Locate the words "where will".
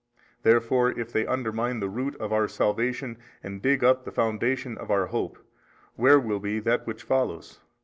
5.95-6.39